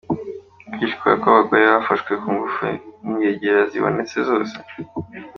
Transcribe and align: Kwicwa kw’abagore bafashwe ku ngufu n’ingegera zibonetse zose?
Kwicwa 0.73 1.11
kw’abagore 1.21 1.63
bafashwe 1.73 2.11
ku 2.21 2.27
ngufu 2.35 2.63
n’ingegera 3.03 3.61
zibonetse 3.71 4.17
zose? 4.29 4.55